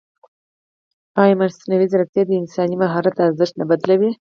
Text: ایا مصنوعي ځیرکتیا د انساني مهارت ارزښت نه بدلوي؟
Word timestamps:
ایا 1.21 1.35
مصنوعي 1.39 1.87
ځیرکتیا 1.91 2.23
د 2.27 2.31
انساني 2.41 2.75
مهارت 2.83 3.15
ارزښت 3.25 3.53
نه 3.61 3.65
بدلوي؟ 3.69 4.11